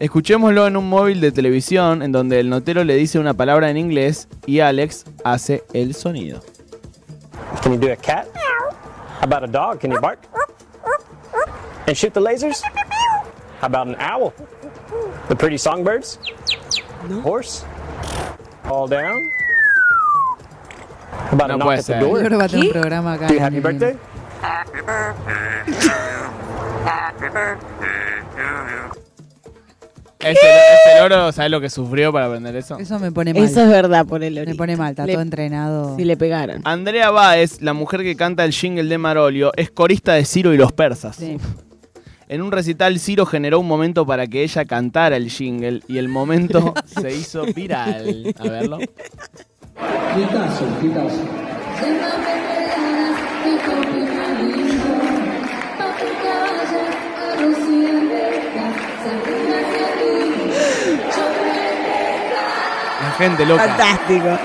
Escuchémoslo 0.00 0.66
en 0.66 0.76
un 0.76 0.88
móvil 0.88 1.20
de 1.22 1.32
televisión 1.32 2.02
en 2.02 2.12
donde 2.12 2.38
el 2.40 2.50
notero 2.50 2.84
le 2.84 2.94
dice 2.94 3.18
una 3.18 3.32
palabra 3.34 3.70
en 3.70 3.78
inglés 3.78 4.28
y 4.46 4.60
Alex 4.60 5.06
hace 5.24 5.64
el 5.72 5.94
sonido. 5.94 6.40
Can 7.62 7.72
you 7.72 7.78
do 7.78 7.90
a 7.90 7.96
cat? 7.96 8.26
How 9.20 9.24
about 9.24 9.42
a 9.42 9.46
dog? 9.50 9.80
Can 9.80 9.90
you 9.90 9.98
bark? 9.98 10.18
And 11.86 11.96
shoot 11.96 12.12
the 12.12 12.20
lasers? 12.20 12.60
How 13.60 13.66
about 13.66 13.88
an 13.88 13.96
owl? 13.98 14.32
The 15.28 15.34
pretty 15.34 15.56
songbirds? 15.56 16.18
Horse? 17.24 17.64
All 18.70 18.86
down? 18.86 19.16
How 21.10 21.32
about 21.32 21.48
No 21.48 21.54
a 21.54 21.56
knock 21.58 21.66
puede 21.66 21.78
at 21.78 21.86
the 21.86 21.92
ser. 21.94 22.00
door? 22.00 22.18
Yo 22.20 22.26
creo 22.26 22.28
que 22.28 22.36
va 22.36 22.44
a 22.44 22.48
tener 22.48 22.66
un 22.66 22.72
programa 22.72 23.12
acá. 23.14 23.26
Do 23.26 23.34
you 23.34 23.40
happy 23.40 23.60
birthday? 23.60 23.96
Ese, 30.20 30.32
ese 30.32 31.00
loro, 31.00 31.30
¿sabes 31.30 31.50
lo 31.50 31.60
que 31.60 31.70
sufrió 31.70 32.12
para 32.12 32.26
aprender 32.26 32.56
eso? 32.56 32.76
Eso 32.78 32.98
me 32.98 33.12
pone 33.12 33.32
mal. 33.32 33.44
Eso 33.44 33.62
es 33.62 33.68
verdad 33.68 34.04
por 34.04 34.24
el 34.24 34.34
Me 34.46 34.54
pone 34.56 34.76
mal, 34.76 34.90
está 34.90 35.06
Le- 35.06 35.12
todo 35.12 35.22
entrenado. 35.22 35.96
Si 35.96 36.04
le 36.04 36.16
pegaron. 36.16 36.60
Andrea 36.64 37.10
Báez, 37.10 37.62
la 37.62 37.72
mujer 37.72 38.02
que 38.02 38.16
canta 38.16 38.44
el 38.44 38.52
jingle 38.52 38.84
de 38.88 38.98
Marolio, 38.98 39.52
es 39.56 39.70
corista 39.70 40.14
de 40.14 40.24
Ciro 40.24 40.52
y 40.52 40.56
los 40.56 40.72
persas. 40.72 41.16
Sí. 41.16 41.38
En 42.28 42.42
un 42.42 42.50
recital, 42.52 42.98
Ciro 42.98 43.26
generó 43.26 43.60
un 43.60 43.68
momento 43.68 44.04
para 44.04 44.26
que 44.26 44.42
ella 44.42 44.64
cantara 44.64 45.16
el 45.16 45.30
jingle 45.30 45.82
y 45.86 45.98
el 45.98 46.08
momento 46.08 46.74
se 46.86 47.14
hizo 47.14 47.44
viral. 47.54 48.34
A 48.38 48.42
verlo. 48.42 48.78
La 50.18 50.50
gente 63.18 63.44
loca. 63.44 63.66
Fantástico. 63.66 64.38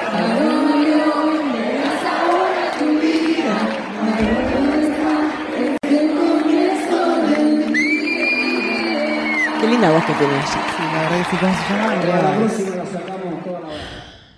Qué 9.61 9.67
linda 9.67 9.91
voz 9.91 10.03
que 10.03 10.13
tiene 10.13 10.33
ella. 10.33 10.45
Sí, 10.45 10.83
la 10.91 11.01
verdad 11.03 11.17
que 11.17 11.23
sí, 11.29 11.37
¿cómo 11.37 11.53
se 11.53 11.73
llama? 11.73 11.93
Andrea 11.93 12.19
Báez. 12.21 12.53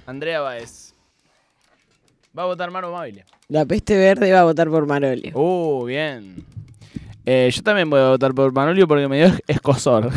Andrea 0.06 0.40
Báez. 0.42 0.94
Va 2.38 2.44
a 2.44 2.46
votar 2.48 2.70
Maro 2.70 2.92
Mabile. 2.92 3.26
La 3.48 3.66
peste 3.66 3.98
verde 3.98 4.32
va 4.34 4.42
a 4.42 4.44
votar 4.44 4.70
por 4.70 4.86
Marolio. 4.86 5.32
Uh, 5.34 5.86
bien. 5.86 6.46
Eh, 7.28 7.50
yo 7.52 7.64
también 7.64 7.90
voy 7.90 8.00
a 8.00 8.10
votar 8.10 8.34
por 8.36 8.54
Manolio 8.54 8.88
porque 8.88 9.08
me 9.08 9.18
dio 9.18 9.34
escosor. 9.48 10.12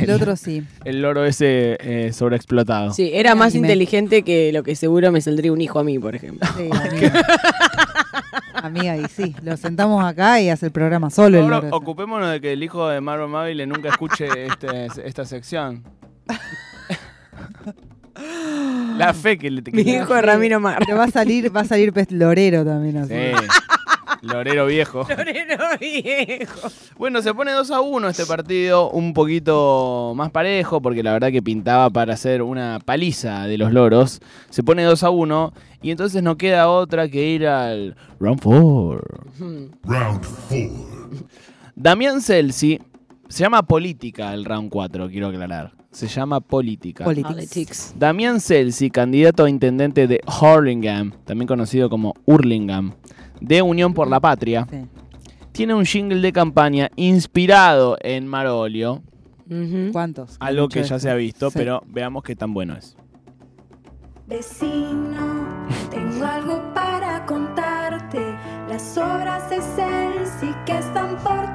El 0.00 0.10
otro 0.10 0.36
sí. 0.36 0.62
El 0.84 1.02
loro 1.02 1.24
ese 1.24 1.76
eh, 1.80 2.12
sobreexplotado. 2.12 2.92
Sí, 2.92 3.10
era 3.12 3.34
más 3.34 3.54
inteligente 3.54 4.22
que 4.22 4.52
lo 4.52 4.62
que 4.62 4.76
seguro 4.76 5.10
me 5.10 5.20
saldría 5.20 5.52
un 5.52 5.60
hijo 5.60 5.78
a 5.80 5.84
mí, 5.84 5.98
por 5.98 6.14
ejemplo. 6.14 6.48
Sí, 6.56 6.68
amiga. 6.88 7.22
amiga, 8.54 8.96
y 8.96 9.04
sí, 9.08 9.34
lo 9.42 9.56
sentamos 9.56 10.04
acá 10.04 10.40
y 10.40 10.48
hace 10.50 10.66
el 10.66 10.72
programa 10.72 11.10
solo 11.10 11.38
el 11.38 11.46
loro 11.48 11.68
ocupémonos 11.76 12.30
de 12.30 12.40
que 12.40 12.52
el 12.52 12.62
hijo 12.62 12.88
de 12.88 13.00
Maro 13.00 13.28
Mabile 13.28 13.66
nunca 13.66 13.88
escuche 13.88 14.26
este- 14.46 14.86
esta 15.04 15.24
sección. 15.24 15.82
La 18.96 19.12
fe 19.12 19.36
que 19.36 19.50
le 19.50 19.60
te 19.60 19.72
Mi 19.72 19.82
hijo 19.82 20.14
de 20.14 20.22
Ramiro 20.22 20.60
Mar. 20.60 20.78
Pero 20.84 20.96
va 20.96 21.04
a 21.04 21.10
salir, 21.10 21.54
va 21.54 21.62
a 21.62 21.64
salir 21.64 21.92
pez 21.92 22.12
lorero 22.12 22.64
también 22.64 22.98
así. 22.98 23.12
Sí. 23.12 23.46
Lorero 24.24 24.66
viejo. 24.66 25.06
Lorero 25.08 25.58
viejo. 25.80 26.68
Bueno, 26.96 27.22
se 27.22 27.34
pone 27.34 27.52
2 27.52 27.70
a 27.70 27.80
1 27.80 28.08
este 28.08 28.26
partido, 28.26 28.90
un 28.90 29.12
poquito 29.12 30.12
más 30.16 30.30
parejo, 30.30 30.80
porque 30.80 31.02
la 31.02 31.12
verdad 31.12 31.30
que 31.30 31.42
pintaba 31.42 31.90
para 31.90 32.14
hacer 32.14 32.42
una 32.42 32.78
paliza 32.84 33.46
de 33.46 33.58
los 33.58 33.72
loros. 33.72 34.20
Se 34.50 34.62
pone 34.62 34.82
2 34.82 35.02
a 35.02 35.10
1 35.10 35.52
y 35.82 35.90
entonces 35.90 36.22
no 36.22 36.36
queda 36.36 36.68
otra 36.68 37.08
que 37.08 37.28
ir 37.28 37.46
al 37.46 37.96
round 38.18 38.40
4. 38.42 39.02
Round 39.84 40.26
4. 40.48 40.94
Damián 41.76 42.20
Celsi 42.22 42.80
Se 43.28 43.42
llama 43.42 43.62
política 43.64 44.32
el 44.32 44.44
round 44.44 44.70
4, 44.70 45.08
quiero 45.08 45.28
aclarar. 45.28 45.72
Se 45.90 46.08
llama 46.08 46.40
política. 46.40 47.04
Politics. 47.04 47.94
Damián 47.96 48.40
Celsi, 48.40 48.90
candidato 48.90 49.44
a 49.44 49.50
intendente 49.50 50.08
de 50.08 50.20
Hurlingham, 50.26 51.12
también 51.24 51.46
conocido 51.46 51.88
como 51.88 52.14
Hurlingham, 52.24 52.94
de 53.40 53.62
Unión 53.62 53.94
por 53.94 54.08
la 54.08 54.20
Patria, 54.20 54.66
tiene 55.52 55.74
un 55.74 55.84
jingle 55.84 56.20
de 56.20 56.32
campaña 56.32 56.90
inspirado 56.96 57.96
en 58.00 58.26
Marolio, 58.26 59.02
¿Cuántos? 59.92 60.36
algo 60.40 60.68
que 60.68 60.82
ya 60.82 60.98
se 60.98 61.10
ha 61.10 61.14
visto, 61.14 61.50
Sí. 61.50 61.58
pero 61.58 61.82
veamos 61.86 62.22
qué 62.24 62.34
tan 62.34 62.52
bueno 62.54 62.74
es. 62.76 62.96
Vecino, 64.26 65.44
tengo 65.90 66.24
algo 66.24 66.72
para 66.74 67.26
contarte. 67.26 68.20
Las 68.68 68.96
obras 68.96 69.50
de 69.50 69.60
Celsi 69.60 70.54
que 70.64 70.78
están 70.78 71.16
por 71.16 71.52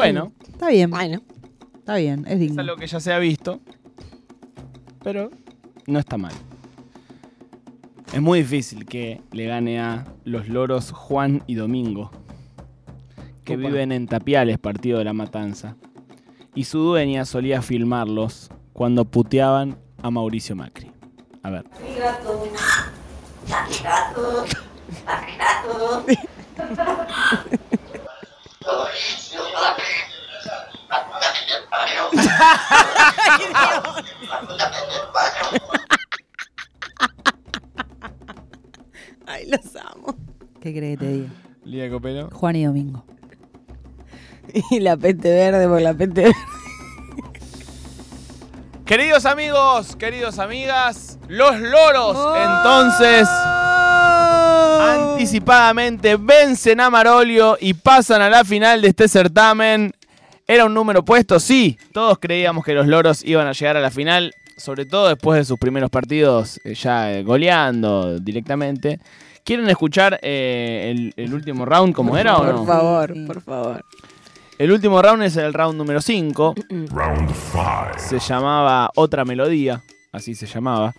Bueno, 0.00 0.32
Está 0.48 0.68
bien. 0.68 0.90
Bueno. 0.90 1.20
Está 1.78 1.96
bien, 1.96 2.24
es 2.26 2.32
es 2.34 2.40
digno. 2.40 2.60
algo 2.62 2.76
que 2.76 2.86
ya 2.86 3.00
se 3.00 3.12
ha 3.12 3.18
visto, 3.18 3.60
pero 5.02 5.30
no 5.86 5.98
está 5.98 6.16
mal. 6.16 6.32
Es 8.12 8.20
muy 8.20 8.40
difícil 8.40 8.86
que 8.86 9.20
le 9.32 9.46
gane 9.46 9.80
a 9.80 10.06
los 10.24 10.48
loros 10.48 10.92
Juan 10.92 11.42
y 11.46 11.54
Domingo, 11.54 12.10
que 13.44 13.54
Opa. 13.54 13.66
viven 13.66 13.92
en 13.92 14.06
Tapiales, 14.06 14.58
partido 14.58 14.98
de 14.98 15.04
la 15.04 15.12
Matanza. 15.12 15.76
Y 16.54 16.64
su 16.64 16.78
dueña 16.80 17.24
solía 17.24 17.62
filmarlos 17.62 18.50
cuando 18.72 19.04
puteaban 19.04 19.76
a 20.02 20.10
Mauricio 20.10 20.56
Macri. 20.56 20.90
A 21.42 21.50
ver. 21.50 21.64
Ay, 39.26 39.46
los 39.48 39.76
amo. 39.76 40.16
¿Qué 40.60 40.72
crees 40.74 40.98
que 40.98 41.04
te 41.04 41.12
diga? 41.12 41.28
Lía 41.64 41.90
Copelo. 41.90 42.30
Juan 42.32 42.56
y 42.56 42.64
Domingo. 42.64 43.04
Y 44.70 44.80
la 44.80 44.96
peste 44.96 45.30
verde 45.32 45.68
por 45.68 45.80
la 45.80 45.94
peste 45.94 46.22
verde. 46.22 46.36
Queridos 48.84 49.24
amigos, 49.24 49.94
queridos 49.94 50.40
amigas, 50.40 51.20
los 51.28 51.60
loros 51.60 52.16
entonces 52.36 53.28
anticipadamente 54.80 56.16
vencen 56.16 56.80
a 56.80 56.90
Marolio 56.90 57.56
y 57.60 57.74
pasan 57.74 58.20
a 58.20 58.28
la 58.28 58.44
final 58.44 58.82
de 58.82 58.88
este 58.88 59.06
certamen. 59.06 59.94
¿Era 60.50 60.64
un 60.64 60.74
número 60.74 61.04
puesto? 61.04 61.38
Sí, 61.38 61.78
todos 61.92 62.18
creíamos 62.18 62.64
que 62.64 62.74
los 62.74 62.88
loros 62.88 63.24
iban 63.24 63.46
a 63.46 63.52
llegar 63.52 63.76
a 63.76 63.80
la 63.80 63.92
final, 63.92 64.34
sobre 64.56 64.84
todo 64.84 65.06
después 65.06 65.38
de 65.38 65.44
sus 65.44 65.56
primeros 65.60 65.90
partidos 65.90 66.60
eh, 66.64 66.74
ya 66.74 67.12
eh, 67.12 67.22
goleando 67.22 68.18
directamente. 68.18 68.98
¿Quieren 69.44 69.68
escuchar 69.68 70.18
eh, 70.22 70.90
el, 70.90 71.14
el 71.16 71.34
último 71.34 71.66
round 71.66 71.94
como 71.94 72.18
era 72.18 72.36
o 72.36 72.44
no? 72.44 72.56
Por 72.56 72.66
favor, 72.66 73.14
por 73.28 73.42
favor. 73.42 73.84
El 74.58 74.72
último 74.72 75.00
round 75.00 75.22
es 75.22 75.36
el 75.36 75.54
round 75.54 75.78
número 75.78 76.00
5. 76.00 76.54
Round 76.90 77.30
5. 77.52 77.64
Se 77.98 78.18
llamaba 78.18 78.90
Otra 78.96 79.24
Melodía, 79.24 79.84
así 80.10 80.34
se 80.34 80.46
llamaba. 80.46 80.92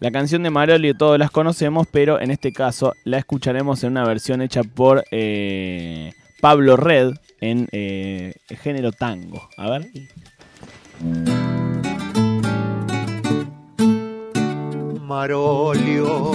La 0.00 0.12
canción 0.12 0.42
de 0.42 0.48
Marolio 0.48 0.96
todos 0.96 1.18
las 1.18 1.30
conocemos, 1.30 1.86
pero 1.90 2.22
en 2.22 2.30
este 2.30 2.54
caso 2.54 2.94
la 3.04 3.18
escucharemos 3.18 3.84
en 3.84 3.90
una 3.90 4.04
versión 4.06 4.40
hecha 4.40 4.62
por 4.62 5.04
eh, 5.10 6.14
Pablo 6.44 6.76
Red 6.76 7.14
en 7.40 7.68
eh, 7.72 8.34
el 8.50 8.56
género 8.58 8.92
tango. 8.92 9.48
A 9.56 9.70
ver. 9.70 9.88
Marolio, 15.00 16.32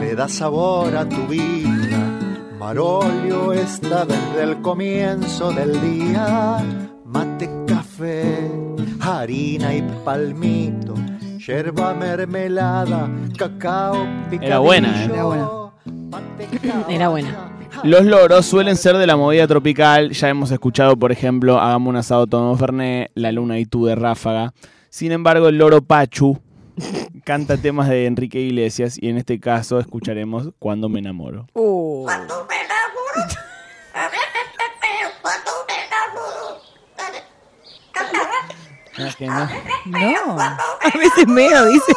le 0.00 0.16
da 0.16 0.26
sabor 0.26 0.96
a 0.96 1.08
tu 1.08 1.28
vida. 1.28 2.18
Marolio 2.58 3.52
está 3.52 4.04
desde 4.04 4.42
el 4.42 4.60
comienzo 4.62 5.52
del 5.52 5.80
día. 5.80 6.58
Mate, 7.04 7.48
café, 7.68 8.50
harina 9.00 9.72
y 9.72 9.82
palmito, 10.04 10.94
yerba 11.38 11.94
mermelada, 11.94 13.08
cacao, 13.38 14.08
picadillo. 14.28 14.46
Era 14.48 14.58
buena, 14.58 15.04
¿eh? 15.04 15.04
Era 15.04 15.22
buena. 15.22 15.50
Era 16.88 17.08
buena. 17.10 17.49
Los 17.82 18.04
loros 18.04 18.46
suelen 18.46 18.76
ser 18.76 18.96
de 18.98 19.06
la 19.06 19.16
movida 19.16 19.46
tropical. 19.46 20.10
Ya 20.10 20.28
hemos 20.28 20.50
escuchado, 20.50 20.96
por 20.96 21.12
ejemplo, 21.12 21.58
Hagamos 21.58 21.90
un 21.90 21.96
asado, 21.96 22.26
tomamos 22.26 22.58
Fernet, 22.58 23.10
La 23.14 23.32
luna 23.32 23.58
y 23.58 23.64
tú 23.64 23.86
de 23.86 23.94
Ráfaga. 23.94 24.52
Sin 24.90 25.12
embargo, 25.12 25.48
el 25.48 25.56
loro 25.56 25.80
Pachu 25.80 26.38
canta 27.24 27.56
temas 27.56 27.88
de 27.88 28.06
Enrique 28.06 28.40
Iglesias 28.40 28.98
y 29.00 29.08
en 29.08 29.16
este 29.16 29.40
caso 29.40 29.78
escucharemos 29.78 30.50
Cuando 30.58 30.88
me 30.88 30.98
enamoro. 30.98 31.46
Uh. 31.54 32.06
Ah, 38.98 39.14
que 39.16 39.26
no. 39.26 39.48
No. 39.86 40.38
A 40.38 40.98
veces 40.98 41.26
meo, 41.26 41.66
dice. 41.66 41.92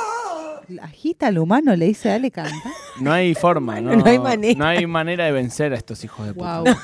Agita 0.82 1.28
al 1.28 1.40
humano, 1.40 1.76
le 1.76 1.88
dice, 1.88 2.10
dale, 2.10 2.32
canta. 2.32 2.54
No 3.00 3.12
hay 3.12 3.36
forma, 3.36 3.80
¿no? 3.82 3.96
No 3.96 4.06
hay 4.06 4.20
manera. 4.20 4.58
No 4.58 4.66
hay 4.66 4.86
manera 4.86 5.26
de 5.26 5.32
vencer 5.32 5.74
a 5.74 5.76
estos 5.76 6.04
hijos 6.04 6.26
de 6.28 6.34
puta. 6.34 6.60
Wow. 6.60 6.76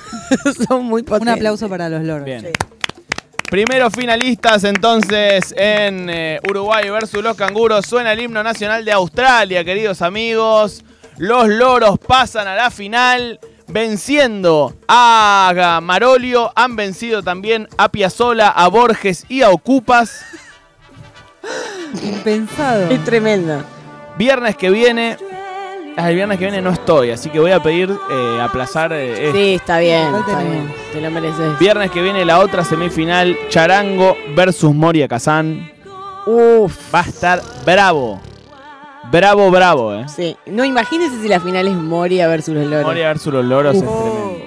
Son 0.68 0.86
muy 0.86 1.04
potentes. 1.04 1.34
Un 1.34 1.38
aplauso 1.40 1.70
para 1.70 1.90
los 1.90 2.04
loros. 2.04 2.26
Bien. 2.26 2.48
Primeros 3.50 3.92
finalistas 3.94 4.64
entonces 4.64 5.56
en 5.58 6.08
eh, 6.10 6.40
Uruguay 6.48 6.88
versus 6.90 7.24
los 7.24 7.36
canguros. 7.36 7.86
Suena 7.86 8.14
el 8.14 8.20
himno 8.20 8.44
nacional 8.44 8.86
de 8.86 8.92
Australia, 8.92 9.64
queridos 9.64 10.04
amigos. 10.04 10.84
Los 11.18 11.48
loros 11.48 11.98
pasan 11.98 12.48
a 12.48 12.56
la 12.56 12.70
final 12.70 13.40
venciendo 13.68 14.76
a 14.88 15.80
Marolio. 15.82 16.52
Han 16.56 16.76
vencido 16.76 17.24
también 17.24 17.68
a 17.78 17.90
Piazzola, 17.90 18.50
a 18.50 18.68
Borges 18.68 19.26
y 19.30 19.42
a 19.42 19.50
Ocupas. 19.50 20.24
Impensado. 22.04 22.90
Es 22.92 23.04
tremendo. 23.04 23.64
Viernes 24.18 24.56
que 24.58 24.70
viene. 24.70 25.18
Ah, 26.00 26.10
El 26.10 26.16
viernes 26.16 26.38
que 26.38 26.46
viene 26.46 26.62
no 26.62 26.72
estoy, 26.72 27.12
así 27.12 27.30
que 27.30 27.40
voy 27.40 27.52
a 27.52 27.62
pedir 27.62 27.90
eh, 27.90 28.40
aplazar 28.42 28.94
eh, 28.94 29.28
esto. 29.28 29.38
Sí, 29.38 29.54
está 29.54 29.80
bien, 29.80 30.16
está 30.16 30.42
bien. 30.42 30.74
Te 30.94 31.02
lo 31.02 31.12
mereces. 31.12 31.60
Viernes 31.60 31.92
que 31.92 32.02
viene 32.02 32.26
la 32.26 32.40
otra 32.40 32.64
semifinal, 32.64 33.38
Charango 33.50 34.18
versus 34.36 34.74
Moria 34.74 35.08
Kazán. 35.08 35.72
Uf. 36.26 36.94
Va 36.94 37.00
a 37.02 37.04
estar 37.04 37.42
bravo. 37.66 38.20
Bravo, 39.12 39.50
bravo, 39.50 39.94
eh. 39.96 40.06
Sí. 40.08 40.38
No, 40.46 40.64
imagínense 40.66 41.20
si 41.22 41.28
la 41.28 41.40
final 41.40 41.68
es 41.68 41.76
Moria 41.76 42.28
versus 42.28 42.54
los 42.54 42.66
loros. 42.66 42.86
Moria 42.86 43.08
versus 43.08 43.34
los 43.34 43.46
loros 43.46 43.76
es 43.76 43.82
tremendo. 43.82 44.38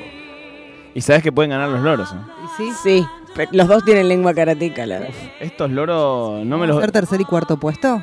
Y 0.94 1.00
sabes 1.00 1.22
que 1.22 1.32
pueden 1.32 1.50
ganar 1.50 1.68
los 1.68 1.80
loros, 1.80 2.12
eh. 2.12 2.16
¿Sí? 2.56 2.70
Sí. 2.82 3.06
pero 3.34 3.50
los 3.52 3.66
dos 3.66 3.84
tienen 3.84 4.08
lengua 4.08 4.34
karateca, 4.34 4.86
la 4.86 5.00
verdad. 5.00 5.14
Estos 5.40 5.70
loros 5.70 6.44
no 6.44 6.58
me 6.58 6.66
los. 6.66 6.80
¿Ser 6.80 6.92
tercer 6.92 7.20
y 7.20 7.24
cuarto 7.24 7.56
puesto? 7.56 8.02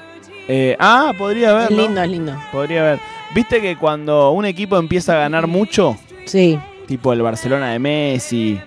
Eh, 0.52 0.76
ah, 0.80 1.14
podría 1.16 1.52
haber. 1.52 1.66
Es 1.66 1.72
¿no? 1.72 1.78
lindo, 1.84 2.02
es 2.02 2.10
lindo. 2.10 2.36
Podría 2.52 2.82
haber. 2.82 3.00
¿Viste 3.36 3.62
que 3.62 3.78
cuando 3.78 4.32
un 4.32 4.46
equipo 4.46 4.78
empieza 4.80 5.14
a 5.14 5.20
ganar 5.20 5.46
mucho, 5.46 5.96
Sí. 6.26 6.60
tipo 6.88 7.14
el 7.14 7.22
Barcelona 7.22 7.70
de 7.72 7.78
Messi, 7.78 8.60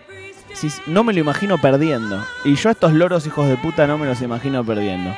no 0.87 1.03
me 1.03 1.13
lo 1.13 1.19
imagino 1.19 1.59
perdiendo? 1.59 2.25
Y 2.45 2.55
yo 2.55 2.69
a 2.69 2.73
estos 2.73 2.93
loros 2.93 3.27
hijos 3.27 3.49
de 3.49 3.57
puta 3.57 3.89
no 3.89 3.99
me 3.99 4.07
los 4.07 4.23
imagino 4.23 4.65
perdiendo. 4.65 5.13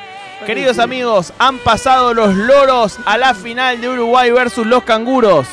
Queridos 0.46 0.78
amigos, 0.78 1.34
han 1.38 1.58
pasado 1.58 2.14
los 2.14 2.34
loros 2.34 2.98
a 3.04 3.18
la 3.18 3.34
final 3.34 3.82
de 3.82 3.88
Uruguay 3.90 4.30
versus 4.30 4.66
los 4.66 4.82
canguros. 4.84 5.46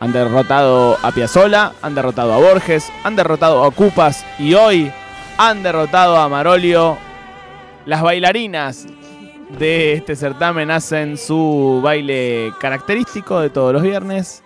Han 0.00 0.12
derrotado 0.12 0.96
a 1.02 1.10
Piazzola, 1.12 1.72
han 1.82 1.94
derrotado 1.94 2.32
a 2.32 2.38
Borges, 2.38 2.90
han 3.04 3.14
derrotado 3.16 3.64
a 3.64 3.70
Cupas 3.70 4.24
y 4.38 4.54
hoy 4.54 4.92
han 5.36 5.62
derrotado 5.62 6.16
a 6.16 6.28
Marolio. 6.28 6.96
Las 7.86 8.02
bailarinas 8.02 8.86
de 9.50 9.94
este 9.94 10.16
certamen 10.16 10.70
hacen 10.70 11.16
su 11.16 11.80
baile 11.82 12.52
característico 12.60 13.40
de 13.40 13.50
todos 13.50 13.72
los 13.72 13.82
viernes, 13.82 14.42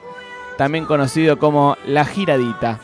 también 0.56 0.84
conocido 0.86 1.38
como 1.38 1.76
la 1.86 2.04
giradita. 2.04 2.78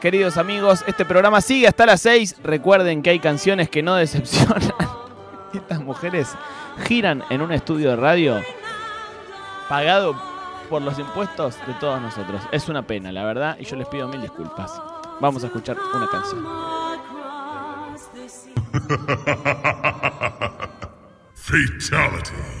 queridos 0.00 0.38
amigos. 0.38 0.82
Este 0.86 1.04
programa 1.04 1.40
sigue 1.40 1.68
hasta 1.68 1.84
las 1.84 2.00
6. 2.02 2.36
Recuerden 2.42 3.02
que 3.02 3.10
hay 3.10 3.18
canciones 3.18 3.68
que 3.68 3.82
no 3.82 3.94
decepcionan. 3.96 4.62
Estas 5.52 5.80
mujeres 5.80 6.34
giran 6.86 7.22
en 7.28 7.42
un 7.42 7.52
estudio 7.52 7.90
de 7.90 7.96
radio 7.96 8.40
pagado 9.68 10.14
por 10.70 10.80
los 10.82 10.98
impuestos 10.98 11.56
de 11.66 11.74
todos 11.74 12.00
nosotros. 12.00 12.40
Es 12.52 12.68
una 12.68 12.82
pena, 12.82 13.12
la 13.12 13.24
verdad, 13.24 13.56
y 13.58 13.64
yo 13.64 13.76
les 13.76 13.88
pido 13.88 14.08
mil 14.08 14.22
disculpas. 14.22 14.80
Vamos 15.20 15.42
a 15.44 15.48
escuchar 15.48 15.76
una 15.94 16.08
canción. 16.08 16.46
Fatality. 21.50 22.59